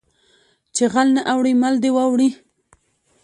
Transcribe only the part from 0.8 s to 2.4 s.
غل نه اوړي مل دې واوړي.